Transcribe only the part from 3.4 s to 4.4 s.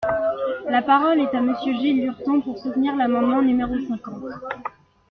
numéro cinquante.